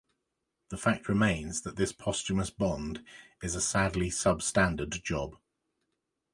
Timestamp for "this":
1.75-1.91